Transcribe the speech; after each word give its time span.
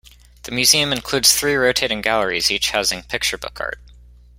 The 0.45 0.51
museum 0.51 0.91
includes 0.91 1.31
three 1.37 1.53
rotating 1.53 2.01
galleries, 2.01 2.49
each 2.49 2.71
housing 2.71 3.03
picture 3.03 3.37
book 3.37 3.59
art. 3.61 3.77